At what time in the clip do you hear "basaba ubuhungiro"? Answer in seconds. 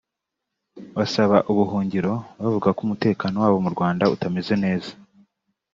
0.97-2.13